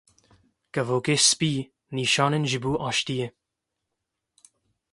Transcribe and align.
Kevokên 0.73 1.19
spî 1.29 1.51
nîşanin 1.97 2.43
ji 2.51 2.59
bo 2.63 2.71
aştiyê. 2.89 3.27